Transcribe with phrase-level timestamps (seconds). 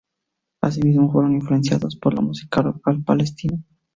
[0.63, 3.59] Asimismo fueron influenciados por los música local palestina.